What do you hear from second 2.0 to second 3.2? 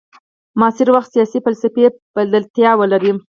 بلدتیا ولري.